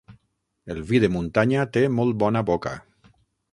El 0.75 0.79
vi 0.91 1.01
de 1.03 1.09
muntanya 1.17 1.67
té 1.79 1.85
molt 2.01 2.19
bona 2.25 2.45
boca. 2.51 2.75